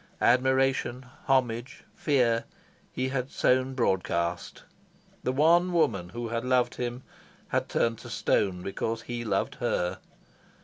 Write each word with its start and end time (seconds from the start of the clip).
Admiration, 0.21 1.05
homage, 1.27 1.83
fear, 1.93 2.45
he 2.91 3.09
had 3.09 3.29
sown 3.29 3.75
broadcast. 3.75 4.63
The 5.21 5.31
one 5.31 5.71
woman 5.73 6.09
who 6.09 6.29
had 6.29 6.43
loved 6.43 6.73
him 6.73 7.03
had 7.49 7.69
turned 7.69 7.99
to 7.99 8.09
stone 8.09 8.63
because 8.63 9.03
he 9.03 9.23
loved 9.23 9.53
her. 9.61 9.99